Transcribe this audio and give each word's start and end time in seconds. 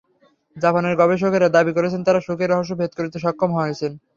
জাপানের 0.57 0.93
গবেষকেরা 1.01 1.47
দাবি 1.49 1.71
করেছেন, 1.73 2.01
তাঁরা 2.03 2.21
সুখের 2.27 2.51
রহস্য 2.51 2.73
ভেদ 2.79 2.91
করতে 2.97 3.17
সক্ষম 3.25 3.49
হয়েছেন। 3.57 3.91